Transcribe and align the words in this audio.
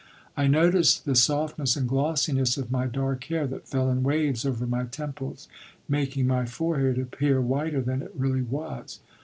I 0.35 0.47
noticed 0.47 1.05
the 1.05 1.13
softness 1.13 1.75
and 1.75 1.87
glossiness 1.87 2.57
of 2.57 2.71
my 2.71 2.87
dark 2.87 3.23
hair 3.25 3.45
that 3.45 3.67
fell 3.67 3.87
in 3.91 4.01
waves 4.01 4.47
over 4.47 4.65
my 4.65 4.85
temples, 4.85 5.47
making 5.87 6.25
my 6.25 6.47
forehead 6.47 6.97
appear 6.97 7.39
whiter 7.39 7.81
than 7.81 8.01
it 8.01 8.11
really 8.17 8.41
was. 8.41 8.99